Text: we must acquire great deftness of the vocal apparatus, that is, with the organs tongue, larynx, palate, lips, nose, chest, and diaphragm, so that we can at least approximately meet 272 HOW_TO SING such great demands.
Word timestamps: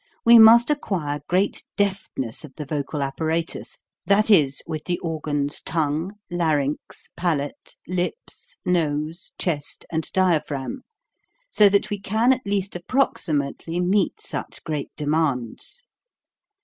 we 0.25 0.39
must 0.39 0.71
acquire 0.71 1.21
great 1.27 1.63
deftness 1.77 2.43
of 2.43 2.55
the 2.55 2.65
vocal 2.65 3.03
apparatus, 3.03 3.77
that 4.07 4.31
is, 4.31 4.63
with 4.65 4.83
the 4.85 4.97
organs 4.97 5.61
tongue, 5.61 6.13
larynx, 6.31 7.09
palate, 7.15 7.75
lips, 7.87 8.57
nose, 8.65 9.33
chest, 9.37 9.85
and 9.91 10.11
diaphragm, 10.11 10.81
so 11.51 11.69
that 11.69 11.91
we 11.91 11.99
can 11.99 12.33
at 12.33 12.41
least 12.47 12.75
approximately 12.75 13.79
meet 13.79 14.17
272 14.17 14.23
HOW_TO 14.23 14.23
SING 14.49 14.55
such 14.55 14.63
great 14.63 14.89
demands. 14.97 15.83